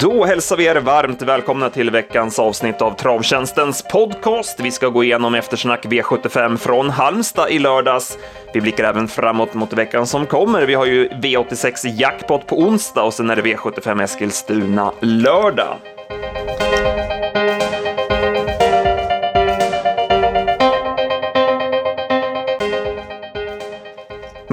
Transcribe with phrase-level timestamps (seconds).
[0.00, 4.60] Då hälsar vi er varmt välkomna till veckans avsnitt av Travtjänstens podcast.
[4.60, 8.18] Vi ska gå igenom eftersnack V75 från Halmstad i lördags.
[8.54, 10.66] Vi blickar även framåt mot veckan som kommer.
[10.66, 15.76] Vi har ju V86 Jackpot på onsdag och sen är det V75 Eskilstuna lördag.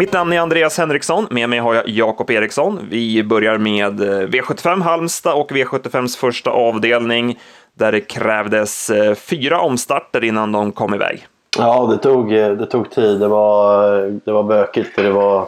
[0.05, 2.79] Mitt namn är Andreas Henriksson, med mig har jag Jakob Eriksson.
[2.89, 7.39] Vi börjar med eh, V75 Halmstad och V75s första avdelning,
[7.73, 11.27] där det krävdes eh, fyra omstarter innan de kom iväg.
[11.57, 13.19] Ja, det tog, eh, det tog tid.
[13.19, 14.95] Det var, det var bökigt.
[14.95, 15.47] Det var...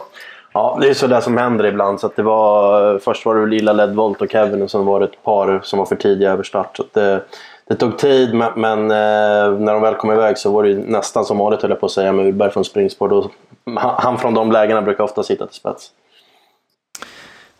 [0.52, 2.00] Ja, det är sådär som händer ibland.
[2.00, 5.06] Så att det var, först var det Lilla Ledvolt och Kevin och sen var det
[5.06, 6.76] ett par som var för tidiga över start.
[6.76, 7.22] Så det,
[7.68, 11.38] det, tog tid men, men när de väl kom iväg så var det nästan som
[11.38, 13.08] vanligt höll jag på att säga med Urberg från springspår.
[13.08, 13.30] Då
[13.98, 15.92] han från de lägena brukar ofta sitta till spets.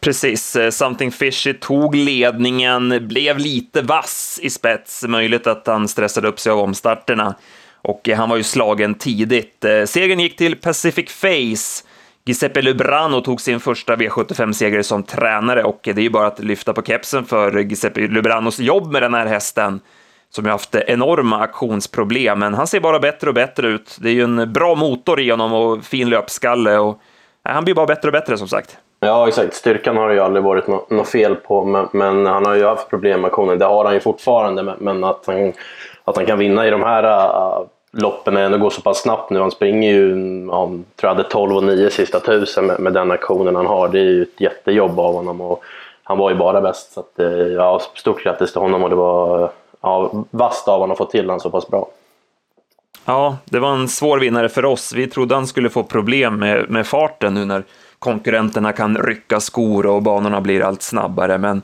[0.00, 6.28] Precis, eh, Something Fishy tog ledningen, blev lite vass i spets, möjligt att han stressade
[6.28, 7.34] upp sig av omstarterna.
[7.82, 9.64] Och eh, han var ju slagen tidigt.
[9.64, 11.88] Eh, segern gick till Pacific Face.
[12.25, 16.72] Giuseppe Lubrano tog sin första V75-seger som tränare och det är ju bara att lyfta
[16.72, 19.80] på kepsen för Giuseppe Lubranos jobb med den här hästen
[20.30, 23.96] som ju haft enorma aktionsproblem, men han ser bara bättre och bättre ut.
[24.00, 27.00] Det är ju en bra motor i honom och fin löpskalle och
[27.42, 28.78] han blir bara bättre och bättre som sagt.
[29.00, 29.54] Ja, exakt.
[29.54, 32.90] Styrkan har det ju aldrig varit något, fel på, men, men, han har ju haft
[32.90, 33.58] problem med aktionen.
[33.58, 35.52] Det har han ju fortfarande, men, men att, han,
[36.04, 39.02] att han kan vinna i de här uh, loppen när det ändå går så pass
[39.02, 39.40] snabbt nu.
[39.40, 43.10] Han springer ju, um, tror jag hade 12 och 9 sista tusen med, med den
[43.10, 43.88] aktionen han har.
[43.88, 45.62] Det är ju ett jättejobb av honom och
[46.02, 46.92] han var ju bara bäst.
[46.92, 50.92] Så att, eh, ja, stort grattis till honom och det var ja, vasst av honom
[50.92, 51.88] att få till den så pass bra.
[53.04, 54.92] Ja, det var en svår vinnare för oss.
[54.92, 57.64] Vi trodde han skulle få problem med, med farten nu när
[57.98, 61.62] konkurrenterna kan rycka skor och banorna blir allt snabbare, men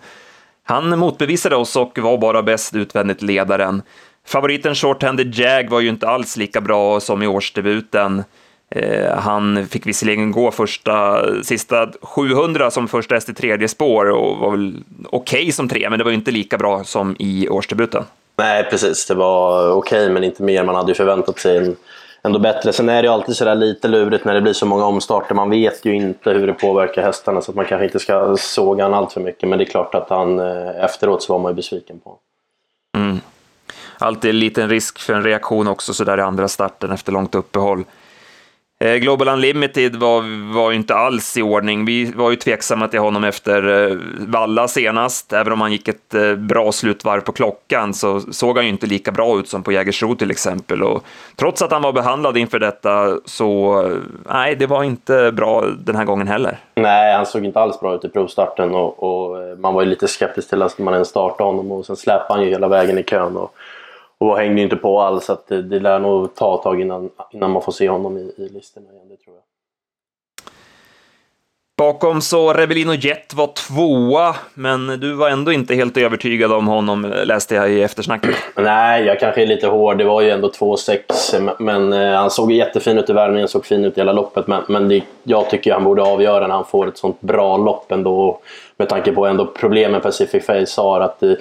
[0.65, 3.83] han motbevisade oss och var bara bäst utvändigt ledaren.
[4.27, 8.25] Favoriten Short-Handed Jag var ju inte alls lika bra som i årsdebuten.
[8.71, 14.39] Eh, han fick visserligen gå första, sista 700 som första häst i tredje spår och
[14.39, 14.77] var väl
[15.11, 18.05] okej okay som tre, men det var inte lika bra som i årsdebuten.
[18.37, 19.07] Nej, precis.
[19.07, 20.65] Det var okej, okay, men inte mer.
[20.65, 21.77] Man hade ju förväntat sig en,
[22.23, 22.73] ändå bättre.
[22.73, 25.35] Sen är det ju alltid sådär lite lurigt när det blir så många omstarter.
[25.35, 28.85] Man vet ju inte hur det påverkar hästarna, så att man kanske inte ska såga
[28.85, 29.49] han allt för mycket.
[29.49, 32.19] Men det är klart att han eh, efteråt så var man ju besviken på
[32.97, 33.21] mm.
[33.99, 37.85] Alltid en liten risk för en reaktion också sådär i andra starten efter långt uppehåll.
[38.85, 41.85] Eh, Global Unlimited var, var inte alls i ordning.
[41.85, 45.33] Vi var ju tveksamma till honom efter eh, Valla senast.
[45.33, 48.87] Även om han gick ett eh, bra slutvarv på klockan så såg han ju inte
[48.87, 50.83] lika bra ut som på Jägersro till exempel.
[50.83, 51.05] Och
[51.37, 53.83] trots att han var behandlad inför detta så,
[54.29, 56.59] nej, det var inte bra den här gången heller.
[56.75, 60.09] Nej, han såg inte alls bra ut i provstarten och, och man var ju lite
[60.09, 63.03] skeptisk till att man ens startade honom och sen släppte han ju hela vägen i
[63.03, 63.37] kön.
[63.37, 63.55] Och,
[64.31, 67.51] och hängde inte på alls, så det, det lär nog ta ett tag innan, innan
[67.51, 69.43] man får se honom i, i listorna igen, det tror jag.
[71.79, 77.15] Bakom så Rebellino Jet var tvåa, men du var ändå inte helt övertygad om honom,
[77.25, 78.37] läste jag i eftersnacket.
[78.57, 79.99] Nej, jag kanske är lite hård.
[79.99, 83.85] Det var ju ändå 2,6, men eh, han såg jättefin ut i värmningen, såg fin
[83.85, 84.47] ut i hela loppet.
[84.47, 87.93] Men, men det, jag tycker han borde avgöra när han får ett sånt bra lopp
[87.93, 88.39] ändå.
[88.77, 91.01] Med tanke på ändå problemen Pacific Face har.
[91.01, 91.33] Att, eh,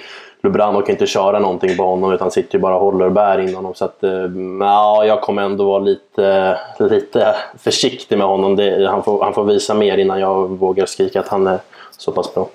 [0.44, 3.40] Lubrano kan inte köra någonting på honom utan sitter ju bara och håller och bär
[3.40, 3.74] in honom.
[3.74, 4.12] Så att, eh,
[4.60, 8.56] ja, jag kommer ändå vara lite, lite försiktig med honom.
[8.56, 11.60] Det, han, får, han får visa mer innan jag vågar skrika att han är
[11.98, 12.50] så pass bra.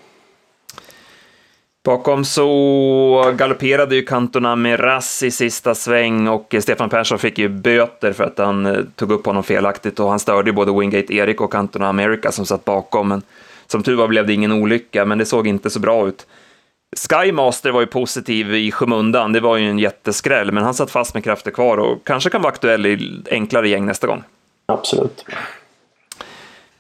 [1.85, 7.49] Bakom så galopperade ju kantorna med Rass i sista sväng och Stefan Persson fick ju
[7.49, 11.15] böter för att han eh, tog upp honom felaktigt och han störde ju både Wingate
[11.15, 13.09] Erik och kantorna America som satt bakom.
[13.09, 13.23] Men
[13.67, 16.27] som tur var blev det ingen olycka, men det såg inte så bra ut.
[16.97, 21.15] Skymaster var ju positiv i skymundan, det var ju en jätteskräll, men han satt fast
[21.15, 24.23] med krafter kvar och kanske kan vara aktuell i enklare gäng nästa gång.
[24.67, 25.25] Absolut.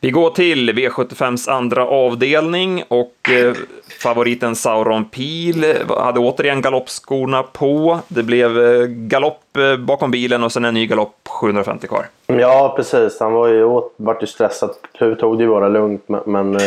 [0.01, 3.55] Vi går till V75s andra avdelning och eh,
[4.03, 7.99] favoriten Sauron Pil hade återigen galoppskorna på.
[8.09, 12.07] Det blev eh, galopp eh, bakom bilen och sen en ny galopp 750 kvar.
[12.27, 13.21] Ja, precis.
[13.21, 14.71] Han var ju, åt, vart ju stressad.
[14.99, 16.59] Tog det ju bara lugnt, men, men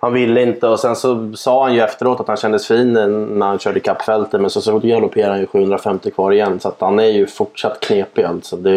[0.00, 3.46] han ville inte och sen så sa han ju efteråt att han kändes fin när
[3.46, 6.98] han körde kappfältet men så, så galopperade han ju 750 kvar igen så att han
[6.98, 8.56] är ju fortsatt knepig alltså.
[8.56, 8.70] Det,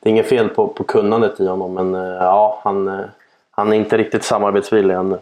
[0.00, 3.00] det är inget fel på, på kunnandet i honom men eh, ja, han, eh,
[3.50, 5.18] han är inte riktigt samarbetsvillig ännu.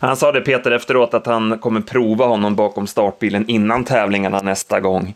[0.00, 4.80] Han sa det Peter efteråt att han kommer prova honom bakom startbilen innan tävlingarna nästa
[4.80, 5.14] gång.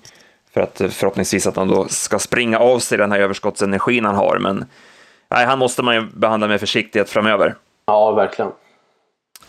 [0.55, 4.39] för att förhoppningsvis att han då ska springa av sig den här överskottsenergin han har.
[4.39, 4.65] Men
[5.31, 7.55] nej, han måste man ju behandla med försiktighet framöver.
[7.87, 8.53] Ja, verkligen.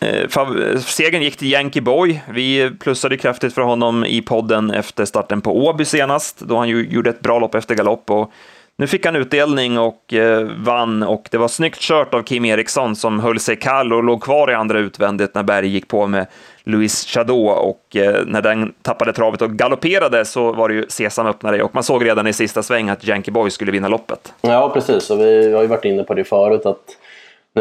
[0.00, 2.20] Eh, segern gick till Yankee Boy.
[2.30, 6.88] Vi plussade kraftigt för honom i podden efter starten på Åby senast, då han ju
[6.90, 8.10] gjorde ett bra lopp efter galopp.
[8.10, 8.32] Och
[8.76, 12.96] nu fick han utdelning och eh, vann och det var snyggt kört av Kim Eriksson
[12.96, 16.26] som höll sig kall och låg kvar i andra utvändigt när Berg gick på med
[16.64, 21.26] Louis Chadot och eh, när den tappade travet och galopperade så var det ju Sesam
[21.26, 24.32] öppnade och man såg redan i sista sväng att Yankee Boy skulle vinna loppet.
[24.40, 25.10] Ja, precis.
[25.10, 26.96] Och vi har ju varit inne på det förut att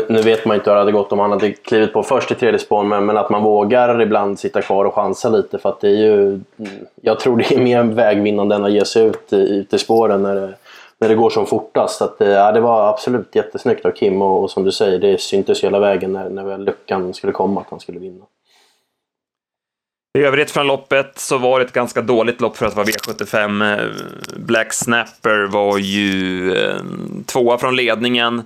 [0.09, 2.35] nu, vet man inte hur det hade gått om han hade klivit på först i
[2.35, 5.81] tredje spår, men, men att man vågar ibland sitta kvar och chansa lite för att
[5.81, 6.39] det är ju...
[7.01, 10.35] Jag tror det är mer vägvinnande än att ge sig ut, ut i spåren när
[10.35, 10.53] det,
[10.99, 12.01] när det går som fortast.
[12.01, 15.21] Att, eh, ja, det var absolut jättesnyggt av Kim och, och som du säger, det
[15.21, 18.25] syntes hela vägen när, när luckan skulle komma att han skulle vinna.
[20.17, 23.73] I övrigt från loppet så var det ett ganska dåligt lopp för att vara V75.
[23.73, 23.89] Eh,
[24.35, 26.75] Black Snapper var ju eh,
[27.25, 28.43] tvåa från ledningen.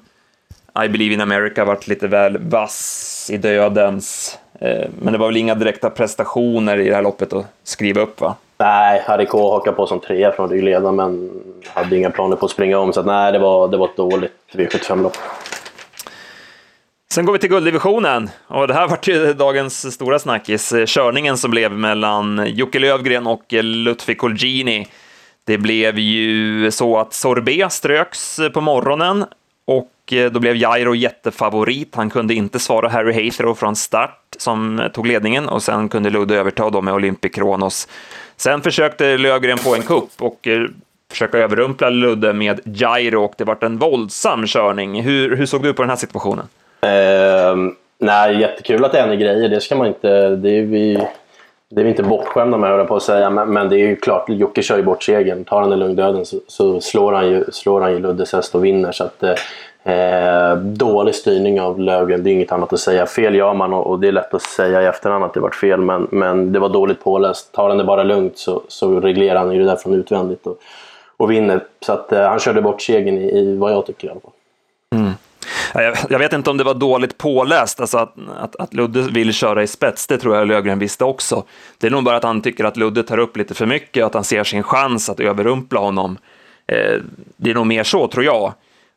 [0.80, 4.38] I Believe in America varit lite väl vass i dödens.
[4.60, 8.22] Eh, men det var väl inga direkta prestationer i det här loppet att skriva upp
[8.22, 8.36] va?
[8.58, 11.30] Nej, Harry K hakade på som trea från ryggledaren men
[11.68, 12.94] hade inga planer på att springa om.
[12.94, 15.18] Så nej, det var, det var ett dåligt V75-lopp.
[17.14, 20.74] Sen går vi till gulddivisionen och det här var ju dagens stora snackis.
[20.86, 24.88] Körningen som blev mellan Jocke Lövgren och Lutfi Colgjini.
[25.44, 29.26] Det blev ju så att Sorbet ströks på morgonen
[30.12, 31.96] och då blev Jairo jättefavorit.
[31.96, 36.36] Han kunde inte svara Harry Haythrow från start som tog ledningen och sen kunde Ludde
[36.36, 37.88] överta då med Olympic Kronos.
[38.38, 40.64] Sen försökte Lövgren få en kupp och eh,
[41.12, 45.02] försöka överrumpla Ludde med Jairo och det vart en våldsam körning.
[45.02, 46.46] Hur, hur såg du på den här situationen?
[46.82, 47.56] Eh,
[48.00, 49.50] nej, jättekul att det händer grejer.
[49.50, 50.30] Det ska man inte...
[50.36, 51.08] Det är vi,
[51.70, 53.30] det är vi inte bortskämda med, höll på att säga.
[53.30, 55.46] Men, men, det är ju klart, Jocke kör ju bort segern.
[55.46, 58.66] Tar han den lugndöden så, så slår, han ju, slår han ju Luddes häst och
[58.66, 58.92] vinner.
[58.92, 59.34] Så att, eh,
[59.84, 63.06] Eh, dålig styrning av Löfgren, det är inget annat att säga.
[63.06, 65.50] Fel gör man och, och det är lätt att säga i efterhand att det var
[65.50, 65.82] fel.
[65.82, 67.52] Men, men det var dåligt påläst.
[67.52, 70.48] Tar han det bara lugnt så, så reglerar han ju det där från utvändigt.
[70.48, 70.58] Och,
[71.18, 71.64] och vinner.
[71.86, 74.32] Så att, eh, han körde bort segern i, i vad jag tycker i alla fall.
[74.96, 75.12] Mm.
[76.10, 79.64] Jag, vet inte om det var dåligt påläst, alltså att, att, att Ludde vill köra
[79.64, 81.44] i spets, det tror jag Löfgren visste också.
[81.78, 84.14] Det är nog bara att han tycker att Ludde tar upp lite för mycket, att
[84.14, 86.18] han ser sin chans att överrumpla honom.
[86.68, 87.02] Eh,
[87.38, 88.54] det är nog mer så, tror jag.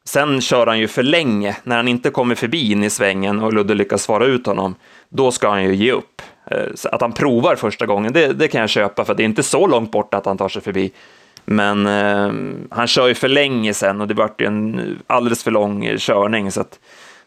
[0.09, 1.57] Sen kör han ju för länge.
[1.63, 4.75] När han inte kommer förbi in i svängen och Ludde lyckas svara ut honom,
[5.09, 6.23] då ska han ju ge upp.
[6.51, 9.25] Eh, så att han provar första gången, det, det, kan jag köpa, för det är
[9.25, 10.93] inte så långt bort att han tar sig förbi.
[11.45, 12.33] Men eh,
[12.71, 15.97] han kör ju för länge sen och det vart ju en alldeles för lång eh,
[15.99, 16.51] körning.
[16.51, 16.79] Så att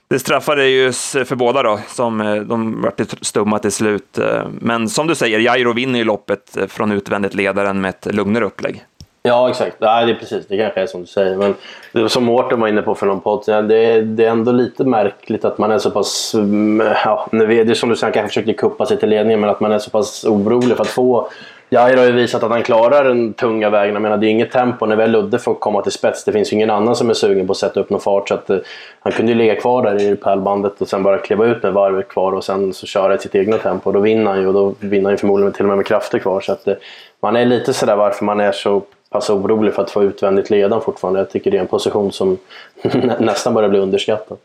[0.08, 4.20] det straffade ju för båda då, som eh, de vart stumma till slut.
[4.52, 8.86] Men som du säger, Jairo vinner ju loppet från utvändigt ledaren med ett lugnare upplägg.
[9.28, 9.76] Ja, exakt.
[9.80, 10.48] Ja, det är precis.
[10.48, 11.36] Det kanske är som du säger.
[11.36, 11.56] Men
[11.92, 14.84] det som Mårten var inne på för någon podd, det är, det är ändå lite
[14.84, 16.34] märkligt att man är så pass...
[16.34, 19.50] Mm, ja, det är som du säger, han kanske försökte kuppa sig till ledningen, men
[19.50, 21.30] att man är så pass orolig för att få
[21.70, 23.94] Jair har ju visat att han klarar den tunga vägen.
[23.94, 26.24] Jag menar, det är inget tempo när väl Ludde får komma till spets.
[26.24, 28.28] Det finns ju ingen annan som är sugen på att sätta upp någon fart.
[28.28, 28.58] Så att, eh,
[29.00, 32.08] han kunde ju ligga kvar där i pärlbandet och sen bara kliva ut med varvet
[32.08, 33.92] kvar och sen så köra i sitt egna tempo.
[33.92, 36.20] Då vinner han ju och då vinner han ju förmodligen till och med med krafter
[36.20, 36.42] kvar.
[36.42, 36.76] Så att, eh,
[37.20, 40.82] man är lite sådär varför man är så pass orolig för att få utvändigt ledan
[40.82, 41.20] fortfarande.
[41.20, 42.38] Jag tycker det är en position som
[43.20, 44.38] nästan börjar bli underskattad.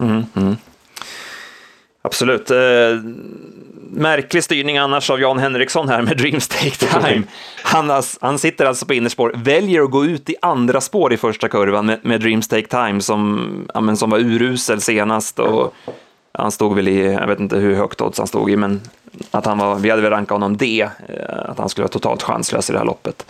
[0.00, 0.56] Mm, mm.
[2.02, 2.50] Absolut.
[2.50, 2.56] Eh,
[3.90, 7.22] märklig styrning annars av Jan Henriksson här med Dreams Take Time.
[7.62, 11.48] Han, han sitter alltså på innerspår, väljer att gå ut i andra spår i första
[11.48, 15.38] kurvan med, med Dreams Take Time som, ja, men som var urusel senast.
[15.38, 15.74] Och,
[16.38, 18.80] han stod väl i, jag vet inte hur högt odds han stod i, men
[19.30, 22.22] att han var, vi hade väl rankat honom D, eh, att han skulle vara totalt
[22.22, 23.26] chanslös i det här loppet.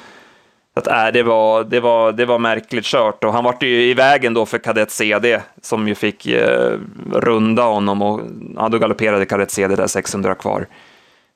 [0.75, 3.95] att, äh, det, var, det, var, det var märkligt kört och han var ju i
[3.95, 6.79] vägen då för kadett CD som ju fick eh,
[7.13, 8.21] runda honom och
[8.57, 10.67] ja, då galopperade kadett CD där 600 kvar.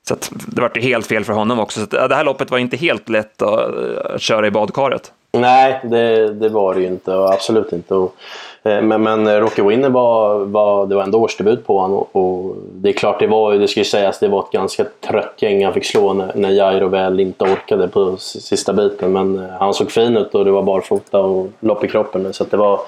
[0.08, 1.80] Så att, det var ju helt fel för honom också.
[1.80, 5.12] Så att, ja, det här loppet var inte helt lätt att, att köra i badkaret.
[5.32, 7.14] Nej, det, det var det ju inte.
[7.14, 7.94] Absolut inte.
[7.94, 8.16] Och,
[8.62, 12.56] Eh, men, men Rocky Winner var, var, det var ändå årsdebut på honom och, och,
[12.72, 15.64] det är klart, det var det ska ju sägas, det var ett ganska trött gäng
[15.64, 19.12] han fick slå när, när Jairo väl inte orkade på sista biten.
[19.12, 22.32] Men eh, han såg fin ut och det var barfota och lopp i kroppen.
[22.32, 22.80] Så det var,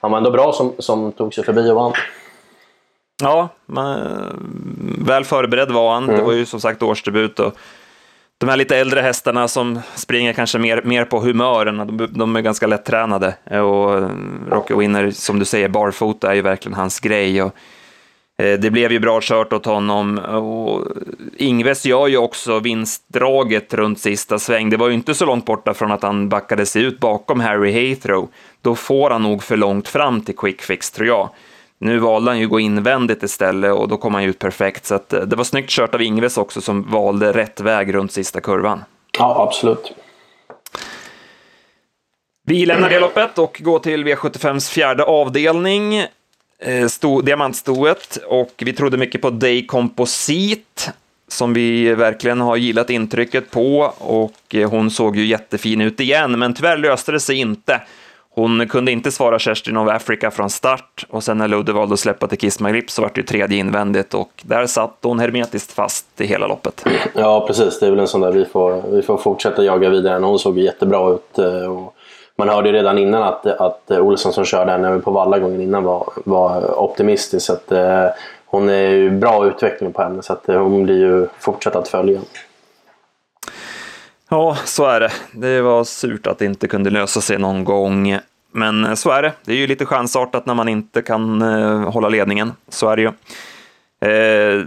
[0.00, 1.92] han var ändå bra som, som tog sig förbi och vann.
[3.22, 3.98] Ja, man,
[5.06, 6.04] väl förberedd var han.
[6.04, 6.16] Mm.
[6.16, 7.40] Det var ju som sagt årsdebut.
[7.40, 7.52] Och
[8.42, 12.40] de här lite äldre hästarna som springer kanske mer, mer på humören, de, de är
[12.40, 13.34] ganska lättränade.
[13.44, 14.08] Och eh,
[14.50, 17.42] Rocky Winner, som du säger, barfota är ju verkligen hans grej.
[17.42, 17.56] Och
[18.42, 21.02] Eh, det blev ju bra kört åt honom och eh,
[21.36, 24.70] Ingves gör ju också vinstdraget runt sista sväng.
[24.70, 27.72] Det var ju inte så långt borta från att han backade sig ut bakom Harry
[27.72, 28.28] Haythrow.
[28.60, 31.28] Då får han nog för långt fram till quick fix tror jag.
[31.82, 34.86] Nu valde han ju att gå invändigt istället och då kom han ju ut perfekt.
[34.86, 38.40] Så eh, det var snyggt kört av Ingves också som valde rätt väg runt sista
[38.40, 38.84] kurvan.
[39.18, 39.92] Ja, absolut.
[42.46, 45.96] Vi lämnar det loppet och går till V75s fjärde avdelning.
[46.58, 50.92] Eh, sto, diamantstoet och vi trodde mycket på Day Composite
[51.28, 56.38] som vi verkligen har gillat intrycket på och eh, hon såg ju jättefin ut igen,
[56.38, 57.80] men tyvärr löste det sig inte.
[58.34, 62.00] Hon kunde inte svara Kerstin of Africa från start och sen när Ludde valde att
[62.00, 65.18] släppa till Kiss My Lips så vart det ju tredje invändigt och där satt hon
[65.18, 66.84] hermetiskt fast i hela loppet.
[67.14, 67.80] Ja, precis.
[67.80, 70.24] Det är väl en sån där vi får, vi får fortsätta jaga vidare.
[70.24, 71.38] Hon såg jättebra ut.
[71.38, 71.94] Eh, och
[72.36, 75.84] man hörde ju redan innan att, att Olsson som körde henne på valla gången innan
[75.84, 77.46] var, var optimistisk.
[77.46, 78.06] Så att, eh,
[78.46, 81.88] hon är ju bra utveckling på henne så att, eh, hon blir ju fortsatt att
[81.88, 82.20] följa.
[84.32, 85.12] Ja, så är det.
[85.32, 88.18] Det var surt att det inte kunde lösa sig någon gång.
[88.52, 89.32] Men eh, så är det.
[89.44, 92.52] Det är ju lite chansartat när man inte kan eh, hålla ledningen.
[92.68, 93.08] Så är det ju.
[94.10, 94.66] Eh,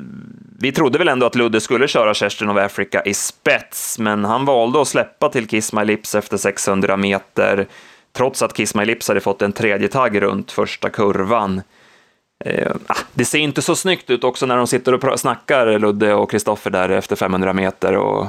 [0.60, 4.46] vi trodde väl ändå att Ludde skulle köra Kerstin of Africa i spets, men han
[4.46, 7.68] valde att släppa till Kiss My Lips efter 600 meter,
[8.14, 11.62] trots att Kiss My Lips hade fått en tredje tagg runt första kurvan.
[12.46, 16.14] Eh, ah, det ser inte så snyggt ut också när de sitter och snackar, Ludde
[16.14, 18.28] och Kristoffer där efter 500 meter och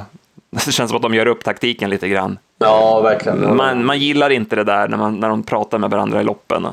[0.65, 2.39] det känns som att de gör upp taktiken lite grann.
[2.59, 3.55] Ja, verkligen.
[3.55, 6.67] Man, man gillar inte det där när, man, när de pratar med varandra i loppen.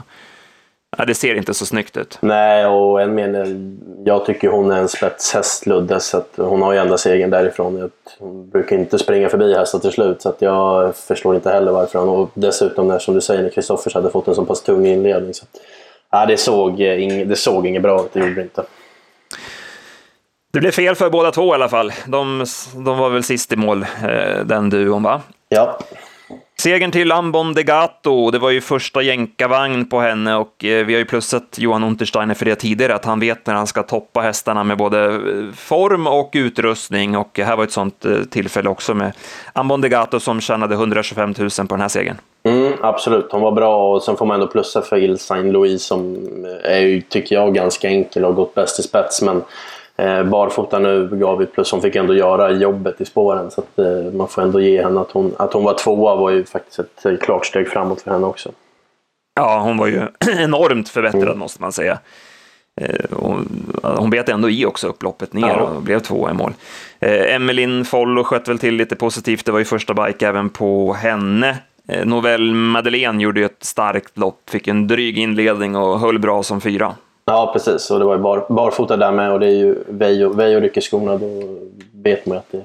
[0.98, 2.18] Ja, det ser inte så snyggt ut.
[2.20, 3.56] Nej, och än mer,
[4.04, 7.90] jag tycker hon är en spetshäst, Ludde, så att hon har ju enda segern därifrån.
[8.18, 11.98] Hon brukar inte springa förbi hästar till slut, så att jag förstår inte heller varför.
[11.98, 12.08] hon...
[12.08, 15.34] Och dessutom, när, som du säger, när Kristoffers hade fått en så pass tung inledning.
[15.34, 15.44] Så
[16.10, 16.78] ja, det, såg,
[17.26, 18.62] det såg inget bra ut, det gjorde det inte.
[20.54, 21.92] Det blev fel för båda två i alla fall.
[22.06, 22.44] De,
[22.74, 25.20] de var väl sist i mål, eh, den duon, va?
[25.48, 25.78] Ja.
[26.60, 30.98] Segern till Ambon Degato, det var ju första jänkarvagn på henne och eh, vi har
[30.98, 34.64] ju plussat Johan Untersteiner för det tidigare, att han vet när han ska toppa hästarna
[34.64, 35.20] med både eh,
[35.56, 39.12] form och utrustning och här var ett sånt tillfälle också med
[39.52, 42.16] Ambon Degato som tjänade 125 000 på den här segern.
[42.44, 46.16] Mm, absolut, hon var bra och sen får man ändå plussa för Ilsain Louise som
[46.64, 49.42] är ju, tycker jag, ganska enkel och har gått bäst i spets men
[50.24, 54.12] barfota nu gav vi plus hon fick ändå göra jobbet i spåren så att, eh,
[54.12, 57.06] man får ändå ge henne att hon, att hon var tvåa var ju faktiskt ett
[57.06, 58.50] eh, klart steg framåt för henne också.
[59.34, 60.02] Ja, hon var ju
[60.38, 61.38] enormt förbättrad mm.
[61.38, 61.98] måste man säga.
[62.80, 65.60] Eh, hon, hon bet ändå i också upploppet ner ja.
[65.60, 66.52] och blev tvåa i mål.
[67.00, 71.58] Eh, Follo sköt väl till lite positivt, det var ju första bike även på henne.
[71.88, 76.42] Eh, Novell Madeleine gjorde ju ett starkt lopp, fick en dryg inledning och höll bra
[76.42, 76.94] som fyra.
[77.24, 77.90] Ja, precis.
[77.90, 80.80] Och det var ju bar, barfota där med och det är ju Vejo, Vejo rycker
[80.80, 81.16] skorna.
[81.16, 81.58] Då
[82.02, 82.64] vet man att det,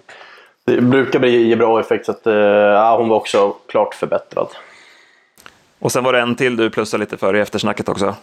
[0.66, 2.06] det brukar bli, ge bra effekt.
[2.06, 4.48] Så att, eh, ja, hon var också klart förbättrad.
[5.80, 8.16] Och sen var det en till du plussade lite för i eftersnacket också.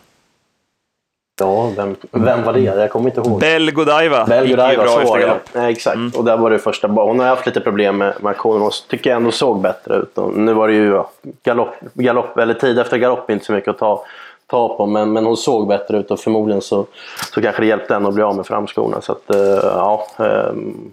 [1.40, 2.60] Ja, vem, vem var det?
[2.60, 3.40] Jag kommer inte ihåg.
[3.40, 4.24] Bell Godiva.
[4.26, 5.40] Bell Godiva, så var.
[5.52, 5.96] Nej, exakt.
[5.96, 6.12] Mm.
[6.16, 9.10] Och där var det första Hon har haft lite problem med, med aktionen och tycker
[9.10, 10.18] jag ändå såg bättre ut.
[10.18, 11.02] Och nu var det ju
[11.42, 14.04] galopp, galopp, eller tid efter galopp, inte så mycket att ta
[14.50, 14.86] ta på.
[14.86, 16.86] Men, men hon såg bättre ut och förmodligen så,
[17.34, 19.00] så kanske det hjälpte henne att bli av med framskorna.
[19.00, 20.92] Så att, uh, ja, um,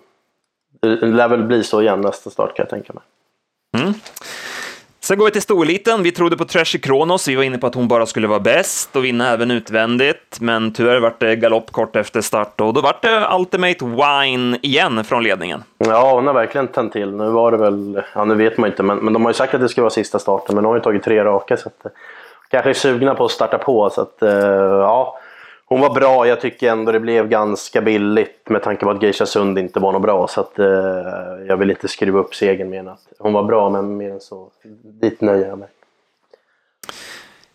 [0.82, 3.04] det lär väl bli så igen nästa start kan jag tänka mig.
[3.78, 3.94] Mm.
[5.04, 6.04] Sen går vi till storliten.
[6.04, 7.28] Vi trodde på Trashy Kronos.
[7.28, 10.38] Vi var inne på att hon bara skulle vara bäst och vinna även utvändigt.
[10.42, 15.04] Men tyvärr vart det galopp kort efter start och då vart det Ultimate Wine igen
[15.04, 15.64] från ledningen.
[15.78, 17.12] Ja, hon har verkligen tänt till.
[17.12, 19.54] Nu var det väl, ja nu vet man inte, men, men de har ju sagt
[19.54, 21.58] att det ska vara sista starten, men hon har ju tagit tre raka.
[21.58, 21.94] Så att,
[22.54, 23.90] kanske är sugna på att starta på.
[23.90, 25.20] Så att, eh, ja,
[25.66, 26.28] hon var bra.
[26.28, 29.92] Jag tycker ändå det blev ganska billigt med tanke på att Geisha Sund inte var
[29.92, 30.28] något bra.
[30.28, 30.66] Så att, eh,
[31.48, 34.20] jag vill inte skruva upp segern mer än att hon var bra, men mer än
[34.20, 34.50] så.
[34.84, 35.68] Dit nöjer jag mig.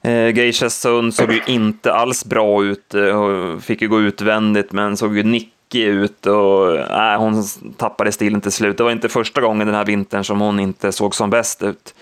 [0.03, 2.95] Eh, Geisha Sund såg ju inte alls bra ut.
[2.95, 7.45] Eh, fick ju gå utvändigt, men såg ju nickig ut och äh, hon
[7.77, 8.79] tappade stilen till slut.
[8.79, 11.95] Det var inte första gången den här vintern som hon inte såg som bäst ut.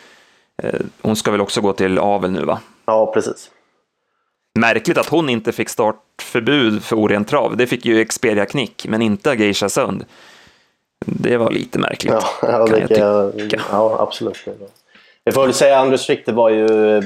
[1.02, 2.60] Hon ska väl också gå till avel nu, va?
[2.86, 3.50] Ja, precis.
[4.58, 7.56] Märkligt att hon inte fick startförbud för orent trav.
[7.56, 10.04] Det fick ju Expedia Knick, men inte Geisha Sund.
[11.06, 12.12] Det var lite märkligt.
[12.12, 13.32] Ja, ja, det kan jag,
[13.70, 14.48] ja absolut.
[15.24, 17.02] Jag får väl säga att Andrew Richter var ju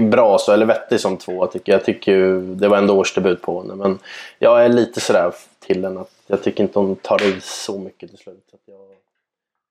[0.00, 1.84] bra, så, eller vettig som två tycker jag.
[1.84, 3.74] tycker ju, det var ändå årsdebut på henne.
[3.74, 3.98] Men
[4.38, 5.32] jag är lite sådär
[5.66, 8.44] till henne att jag tycker inte hon tar i så mycket till slut.
[8.50, 8.76] Så jag,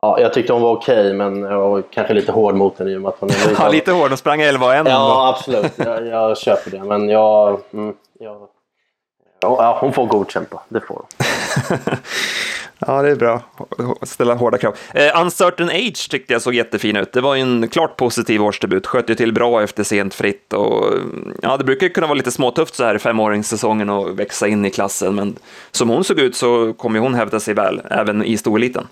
[0.02, 2.92] Ja, jag tyckte hon var okej, okay, men jag var kanske lite hård mot henne
[2.92, 3.56] i och med att hon lite...
[3.60, 4.10] ja, lite hård.
[4.10, 5.72] Hon sprang 11 1 Ja, absolut.
[5.76, 6.84] Jag, jag köper det.
[6.84, 8.48] Men jag, mm, jag,
[9.42, 10.62] Ja, hon får godkänt då.
[10.70, 11.06] Det får hon.
[12.88, 13.42] ja, det är bra.
[14.02, 14.76] Ställa hårda krav.
[14.94, 17.14] Eh, Uncertain Age tyckte jag såg jättefin ut.
[17.14, 18.88] Det var ju en klart positiv årsdebut.
[18.88, 20.94] Sköt ju till bra efter sent fritt och
[21.42, 24.66] ja, det brukar ju kunna vara lite småtufft så här i femåringssäsongen och växa in
[24.66, 25.36] i klassen, men
[25.72, 28.88] som hon såg ut så kommer hon hävda sig väl, även i storeliten.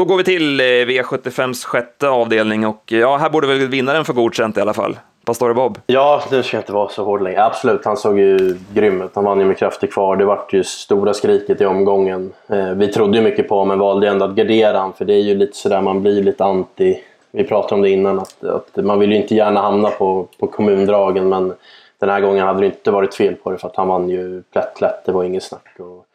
[0.00, 4.04] Då går vi till eh, V75s sjätte avdelning och eh, ja, här borde väl vinnaren
[4.04, 4.98] få godkänt i alla fall.
[5.24, 5.78] Pastore Bob?
[5.86, 7.44] Ja, nu ska jag inte vara så hård längre.
[7.44, 9.10] Absolut, han såg ju grym ut.
[9.14, 10.16] Han vann ju med krafter kvar.
[10.16, 12.32] Det vart ju stora skriket i omgången.
[12.48, 14.92] Eh, vi trodde ju mycket på honom, men valde ändå att gardera honom.
[14.92, 17.00] För det är ju lite sådär, man blir lite anti...
[17.32, 20.46] Vi pratade om det innan, att, att man vill ju inte gärna hamna på, på
[20.46, 21.28] kommundragen.
[21.28, 21.54] Men
[21.98, 24.42] den här gången hade det inte varit fel på det, för att han vann ju
[24.52, 25.04] plätt lätt.
[25.04, 25.76] Det var inget snack.
[25.78, 26.06] Och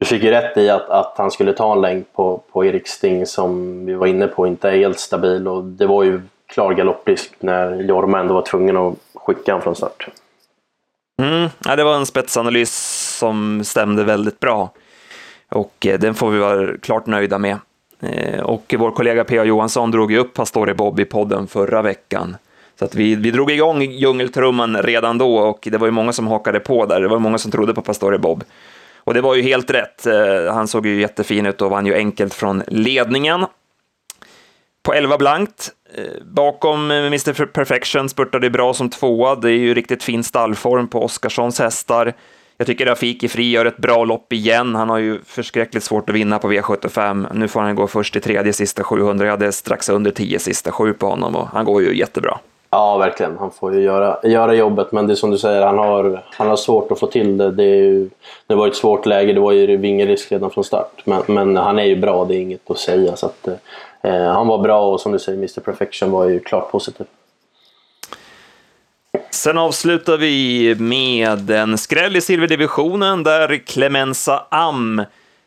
[0.00, 2.88] du fick ju rätt i att, att han skulle ta en längd på, på Erik
[2.88, 5.48] Sting som vi var inne på inte är helt stabil.
[5.48, 9.76] Och det var ju klar galopprisk när Jorma ändå var tvungen att skicka honom från
[9.76, 10.08] start.
[11.22, 12.74] Mm, ja, det var en spetsanalys
[13.18, 14.70] som stämde väldigt bra
[15.48, 17.58] och eh, den får vi vara klart nöjda med.
[18.00, 19.44] Eh, och vår kollega P.A.
[19.44, 22.36] Johansson drog ju upp Pastore Bob i podden förra veckan.
[22.78, 26.26] Så att vi, vi drog igång djungeltrumman redan då och det var ju många som
[26.26, 27.00] hakade på där.
[27.00, 28.44] Det var många som trodde på Pastore Bob.
[29.10, 30.06] Och det var ju helt rätt.
[30.06, 33.46] Eh, han såg ju jättefin ut och vann ju enkelt från ledningen.
[34.82, 39.34] På 11 blankt eh, bakom eh, Mr Perfection spurtade bra som tvåa.
[39.34, 42.12] Det är ju riktigt fin stallform på Oskarssons hästar.
[42.56, 44.74] Jag tycker Rafiki Fri gör ett bra lopp igen.
[44.74, 47.34] Han har ju förskräckligt svårt att vinna på V75.
[47.34, 49.26] Nu får han gå först i tredje sista 700.
[49.26, 52.38] Jag hade strax under 10 sista sju på honom och han går ju jättebra.
[52.72, 53.38] Ja, verkligen.
[53.38, 56.48] Han får ju göra, göra jobbet, men det är som du säger, han har, han
[56.48, 57.50] har svårt att få till det.
[57.50, 58.10] Det, ju,
[58.46, 61.02] det var ett svårt läge, det var ju vingerisk redan från start.
[61.04, 63.16] Men, men, han är ju bra, det är inget att säga.
[63.16, 63.48] Så att,
[64.02, 67.06] eh, han var bra och som du säger, Mr Perfection var ju klart positiv.
[69.30, 75.02] Sen avslutar vi med en skräll i silverdivisionen där Clemenza Am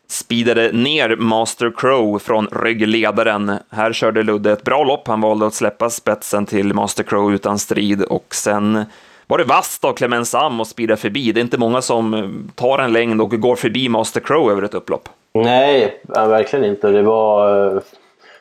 [0.08, 3.58] speedade ner Master Crow från ryggledaren.
[3.70, 5.08] Här körde Ludde ett bra lopp.
[5.08, 8.84] Han valde att släppa spetsen till Master Crow utan strid och sen
[9.26, 11.32] var det vasst av Clemens Am och speeda förbi.
[11.32, 14.74] Det är inte många som tar en längd och går förbi Master Crow över ett
[14.74, 15.08] upplopp.
[15.32, 16.88] Nej, verkligen inte.
[16.88, 17.80] Det var eh,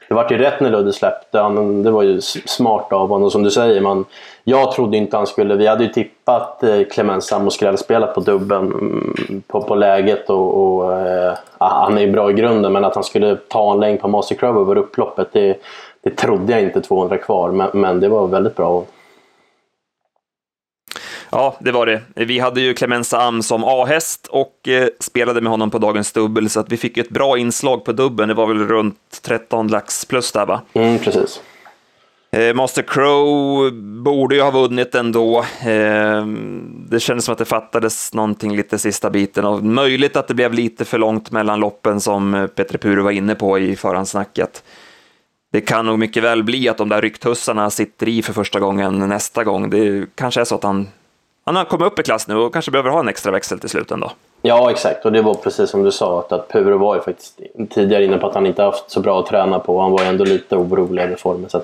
[0.07, 1.39] det var ju rätt när Ludde släppte.
[1.39, 3.23] Han, det var ju smart av honom.
[3.23, 4.05] Och som du säger, man,
[4.43, 5.55] jag trodde inte han skulle...
[5.55, 10.29] Vi hade ju tippat eh, Clemens Sam och skrällspelat på dubben mm, på, på läget.
[10.29, 11.22] Och, och eh,
[11.93, 14.35] han är ju bra i grunden, men att han skulle ta en längd på Master
[14.35, 15.57] Crow över upploppet, det,
[16.03, 17.51] det trodde jag inte 200 kvar.
[17.51, 18.85] Men, men det var väldigt bra.
[21.29, 22.01] Ja, det var det.
[22.15, 26.49] Vi hade ju Clemenza Am som A-häst och eh, spelade med honom på dagens dubbel,
[26.49, 28.27] så att vi fick ett bra inslag på dubben.
[28.27, 30.61] Det var väl runt 13 lax plus där, va?
[30.73, 31.41] Mm, precis.
[32.33, 33.71] Eh, Master Crow
[34.03, 35.39] borde ju ha vunnit ändå.
[35.61, 36.25] Eh,
[36.89, 40.53] det kändes som att det fattades någonting lite sista biten och möjligt att det blev
[40.53, 44.63] lite för långt mellan loppen som eh, Peter Puru var inne på i förhandsnacket.
[45.51, 48.99] Det kan nog mycket väl bli att de där rycktussarna sitter i för första gången
[48.99, 49.69] nästa gång.
[49.69, 50.87] Det kanske är så att han
[51.45, 53.69] han har kommit upp i klass nu och kanske behöver ha en extra växel till
[53.69, 54.11] slut ändå.
[54.45, 55.05] Ja, exakt.
[55.05, 58.17] Och det var precis som du sa, att, att Puro var ju faktiskt tidigare inne
[58.17, 59.81] på att han inte haft så bra att träna på.
[59.81, 61.49] Han var ju ändå lite orolig över formen.
[61.49, 61.61] Så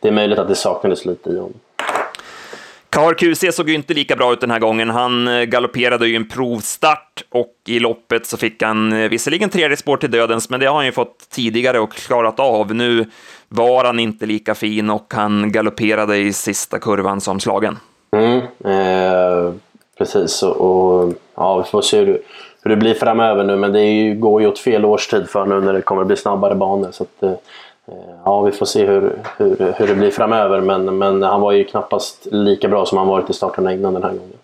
[0.00, 1.60] det är möjligt att det saknades lite i honom.
[2.90, 4.90] Kahar QC såg ju inte lika bra ut den här gången.
[4.90, 9.76] Han eh, galopperade ju en provstart och i loppet så fick han eh, visserligen tredje
[9.76, 12.74] spår till dödens, men det har han ju fått tidigare och klarat av.
[12.74, 13.06] Nu
[13.48, 17.78] var han inte lika fin och han galopperade i sista kurvan som slagen.
[18.16, 19.52] Mm, eh,
[19.98, 22.22] precis, och, och, ja, vi får se hur,
[22.62, 23.56] hur det blir framöver nu.
[23.56, 26.54] Men det ju, går ju åt fel årstid för nu när det kommer bli snabbare
[26.54, 26.88] banor.
[26.92, 27.32] Så att, eh,
[28.24, 30.60] ja, vi får se hur, hur, hur det blir framöver.
[30.60, 34.02] Men, men han var ju knappast lika bra som han varit i starterna innan den
[34.02, 34.38] här gången.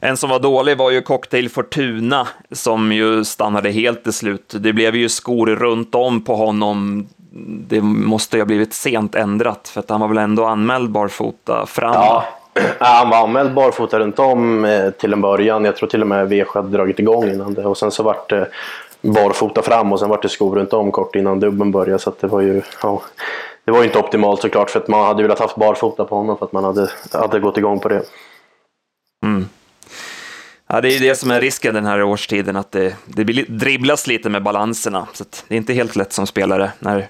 [0.00, 4.54] En som var dålig var ju Cocktail Fortuna som ju stannade helt till slut.
[4.58, 7.08] Det blev ju skor runt om på honom
[7.68, 11.66] det måste ju ha blivit sent ändrat för att han var väl ändå anmäld barfota
[11.66, 11.94] fram?
[11.94, 12.24] Ja,
[12.78, 15.64] han var anmäld barfota runt om eh, till en början.
[15.64, 18.30] Jag tror till och med Vesjö hade dragit igång innan det och sen så vart
[18.30, 18.48] det
[19.00, 22.26] barfota fram och sen vart det skor runt om kort innan dubben började så det
[22.26, 23.02] var ju ja,
[23.64, 26.38] det var ju inte optimalt såklart för att man hade velat haft barfota på honom
[26.38, 28.02] för att man hade, hade gått igång på det.
[29.24, 29.48] Mm.
[30.66, 34.28] Ja, det är det som är risken den här årstiden, att det, det dribblas lite
[34.28, 35.06] med balanserna.
[35.12, 37.08] Så det är inte helt lätt som spelare när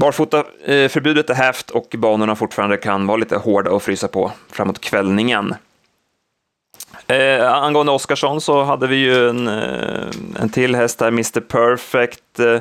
[0.00, 4.80] barfotaförbudet eh, är hävt och banorna fortfarande kan vara lite hårda och frysa på framåt
[4.80, 5.54] kvällningen.
[7.06, 12.38] Eh, angående Oskarsson så hade vi ju en, eh, en till häst här, Mr Perfect,
[12.38, 12.60] eh,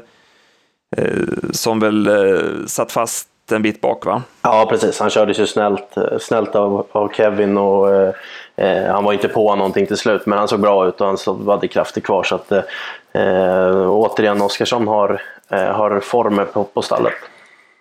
[0.98, 1.18] eh,
[1.52, 4.24] som väl eh, satt fast en bit bak va?
[4.42, 8.14] Ja precis, han kördes ju snällt, eh, snällt av, av Kevin och eh,
[8.56, 11.48] eh, han var inte på någonting till slut men han såg bra ut och han
[11.48, 15.22] hade krafter kvar så att eh, återigen Oskarsson har,
[15.58, 17.14] har former på, på stallet.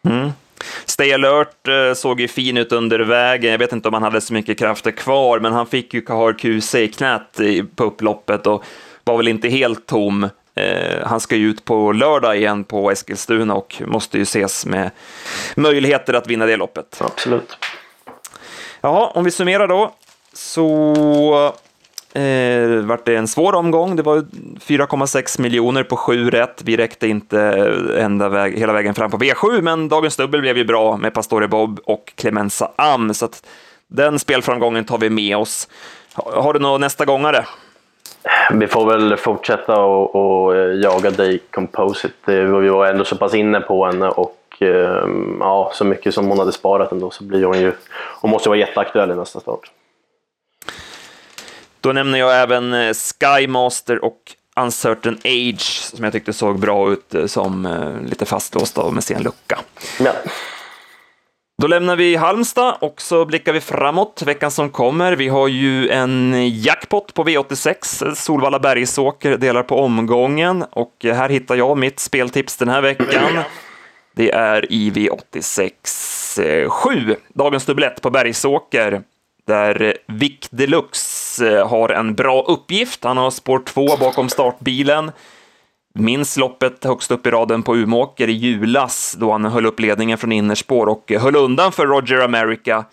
[0.04, 0.30] Mm.
[0.84, 3.50] Stay alert eh, såg ju fin ut under vägen.
[3.50, 6.32] Jag vet inte om han hade så mycket krafter kvar, men han fick ju Kahar
[6.32, 7.40] QC i knät
[7.76, 8.64] på upploppet och
[9.04, 10.28] var väl inte helt tom.
[10.54, 14.90] Eh, han ska ju ut på lördag igen på Eskilstuna och måste ju ses med
[15.56, 17.00] möjligheter att vinna det loppet.
[17.00, 17.58] Absolut.
[18.80, 19.94] Jaha, om vi summerar då,
[20.32, 21.54] så
[22.12, 23.96] Eh, vart det en svår omgång.
[23.96, 24.16] Det var
[24.60, 26.62] 4,6 miljoner på 7 rätt.
[26.64, 27.40] Vi räckte inte
[27.98, 31.48] ända väg, hela vägen fram på V7, men dagens dubbel blev ju bra med Pastore
[31.48, 33.46] Bob och Clemenza Am, så att
[33.88, 35.68] den spelframgången tar vi med oss.
[36.14, 37.44] Har du någon nästa gångare?
[38.52, 42.44] Vi får väl fortsätta och, och eh, jaga dig Composite.
[42.44, 45.08] Vi var ändå så pass inne på henne och eh,
[45.40, 47.72] ja, så mycket som hon hade sparat ändå så blir hon ju...
[48.20, 49.70] Hon måste vara jätteaktuell i nästa start.
[51.80, 54.18] Då nämner jag även eh, Skymaster och
[54.60, 59.22] Uncertain Age, som jag tyckte såg bra ut eh, som eh, lite fastlåsta med sen
[59.22, 59.58] lucka.
[60.00, 60.12] Ja.
[61.62, 65.12] Då lämnar vi Halmstad och så blickar vi framåt veckan som kommer.
[65.12, 68.14] Vi har ju en jackpot på V86.
[68.14, 73.38] Solvalla Bergsåker delar på omgången och här hittar jag mitt speltips den här veckan.
[74.14, 75.70] Det är i V86
[76.68, 79.02] 7, dagens dubblett på Bergsåker
[79.48, 83.04] där Vic Deluxe eh, har en bra uppgift.
[83.04, 85.10] Han har spår två bakom startbilen.
[85.94, 90.18] Minns loppet högst upp i raden på Umåker i julas då han höll upp ledningen
[90.18, 92.84] från innerspår och höll undan för Roger America.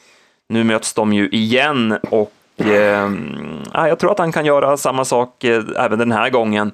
[0.50, 3.10] Nu möts de ju igen och eh,
[3.74, 6.72] jag tror att han kan göra samma sak eh, även den här gången.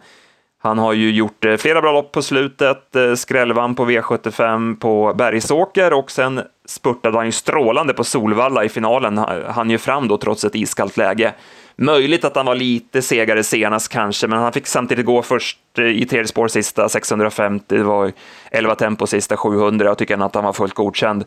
[0.63, 5.13] Han har ju gjort eh, flera bra lopp på slutet, eh, skrällvann på V75 på
[5.13, 9.17] Bergsåker och sen spurtade han ju strålande på Solvalla i finalen.
[9.47, 11.34] Han ju fram då trots ett iskallt läge.
[11.75, 16.05] Möjligt att han var lite segare senast kanske, men han fick samtidigt gå först i
[16.05, 18.12] tredje spår sista 650, det var
[18.51, 21.25] 11 tempo sista 700 Jag tycker att han var fullt godkänd.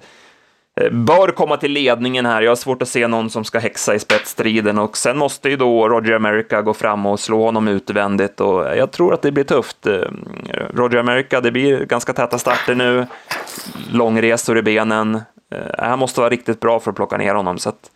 [0.80, 2.42] Eh, bör komma till ledningen här.
[2.42, 5.56] Jag har svårt att se någon som ska häxa i spetsstriden och sen måste ju
[5.56, 9.44] då Roger America gå fram och slå honom utvändigt och jag tror att det blir
[9.44, 9.86] tufft.
[9.86, 10.00] Eh,
[10.74, 13.06] Roger America, det blir ganska täta starter nu,
[13.92, 15.20] långresor i benen.
[15.54, 17.58] Eh, han måste vara riktigt bra för att plocka ner honom.
[17.58, 17.90] Så att,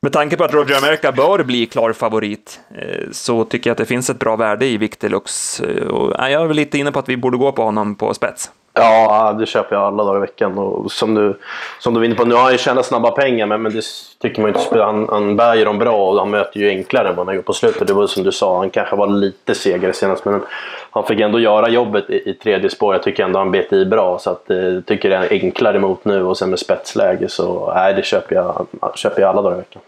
[0.00, 3.78] med tanke på att Roger America bör bli klar favorit eh, så tycker jag att
[3.78, 5.60] det finns ett bra värde i Victilux.
[5.60, 7.94] Eh, och eh, jag är väl lite inne på att vi borde gå på honom
[7.94, 8.50] på spets.
[8.76, 10.58] Ja, det köper jag alla dagar i veckan.
[10.58, 11.38] Och som, du,
[11.78, 13.82] som du var inne på, nu har han ju tjänat snabba pengar men, men det
[14.22, 17.16] tycker man inte Han, han bär ju dem bra och han möter ju enklare än
[17.16, 17.86] vad han gjort på slutet.
[17.86, 20.42] Det var som du sa, han kanske var lite segare senast men
[20.90, 22.94] han fick ändå göra jobbet i, i tredje spår.
[22.94, 25.28] Jag tycker ändå han bet i bra så att, eh, jag eh, tycker det är
[25.30, 29.42] enklare mot nu och sen med spetsläge så nej, det köper jag, köper jag alla
[29.42, 29.82] dagar i veckan.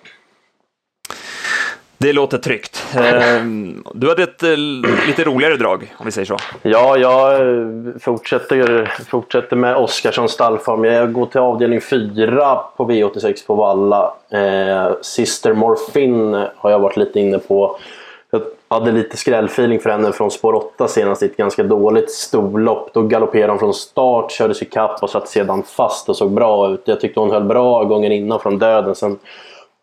[2.07, 2.85] Det låter tryggt.
[2.97, 4.57] Ehm, du hade ett eh,
[5.07, 6.37] lite roligare drag, om vi säger så.
[6.63, 7.67] Ja, jag eh,
[8.01, 10.85] fortsätter, fortsätter med Oskarssons stallform.
[10.85, 14.15] Jag går till avdelning 4 på V86 på Valla.
[14.31, 17.79] Eh, Sister Morfin har jag varit lite inne på.
[18.31, 22.91] Jag hade lite skrällfeeling för henne från spår 8 senast i ett ganska dåligt storlopp.
[22.93, 26.83] Då galopperade hon från start, kördes ikapp och satt sedan fast och såg bra ut.
[26.85, 28.95] Jag tyckte hon höll bra gången innan från döden.
[28.95, 29.19] Sen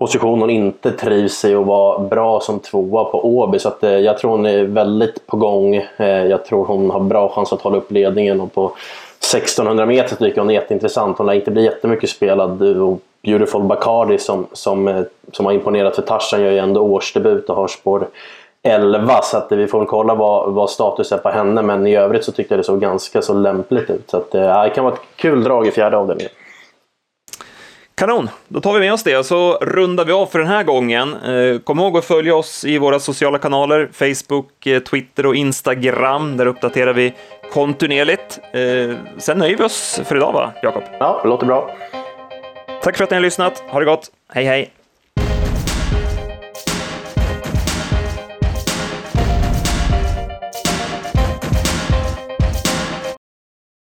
[0.04, 3.60] position hon inte trivs i och var bra som tvåa på Åby.
[3.60, 5.76] Så att, eh, jag tror hon är väldigt på gång.
[5.76, 8.72] Eh, jag tror hon har bra chans att hålla upp ledningen och på
[9.20, 11.18] 1600 meter tycker hon är jätteintressant.
[11.18, 12.62] Hon lär inte bli jättemycket spelad.
[12.62, 17.50] Och Beautiful Bacardi som, som, eh, som har imponerat för Tarzan gör ju ändå årsdebut
[17.50, 18.08] och har spår
[18.64, 21.88] 11 så att eh, vi får väl kolla vad, vad status är på henne men
[21.88, 24.10] i övrigt så tyckte jag det såg ganska så lämpligt ut.
[24.10, 26.32] Så att, eh, det kan vara ett kul drag i fjärde avdelningen.
[27.96, 30.64] Kanon, då tar vi med oss det och så rundar vi av för den här
[30.64, 31.14] gången.
[31.14, 36.38] Eh, kom ihåg att följa oss i våra sociala kanaler, Facebook, eh, Twitter och Instagram.
[36.38, 37.14] Där uppdaterar vi
[37.54, 38.40] kontinuerligt.
[38.54, 40.84] Eh, sen nöjer vi oss för idag, va, Jakob?
[41.00, 41.76] Ja, det låter bra.
[42.84, 43.60] Tack för att ni har lyssnat.
[43.60, 44.12] Ha det gott.
[44.34, 44.83] Hej, hej!